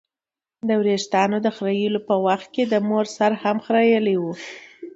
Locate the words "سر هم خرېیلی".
3.15-4.15